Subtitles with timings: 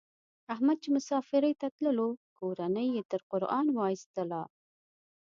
[0.53, 2.07] احمد چې مسافرۍ ته تللو
[2.37, 4.43] کورنۍ یې تر قران و ایستلا.